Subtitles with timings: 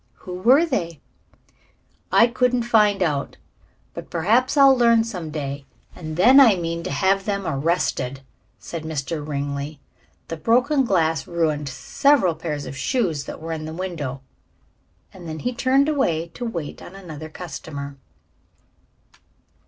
[0.25, 0.99] "Who were they?"
[2.11, 3.37] "I couldn't find out.
[3.93, 8.21] But perhaps I'll learn some day, and then I mean to have them arrested,"
[8.57, 9.23] said Mr.
[9.23, 9.79] Ringley.
[10.27, 14.21] "The broken glass ruined several pairs of shoes that were in the window."
[15.13, 17.95] And then he turned away to wait on another customer.